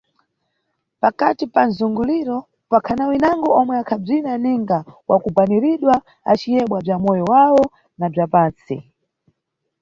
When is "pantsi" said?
8.33-8.77